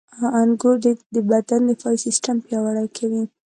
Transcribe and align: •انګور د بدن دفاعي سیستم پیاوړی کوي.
•انګور 0.41 0.75
د 1.13 1.15
بدن 1.29 1.61
دفاعي 1.69 1.97
سیستم 2.05 2.35
پیاوړی 2.45 2.87
کوي. 2.97 3.23